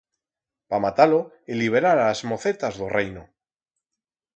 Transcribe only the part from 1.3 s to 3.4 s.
e liberar a as mocetas d'o reino.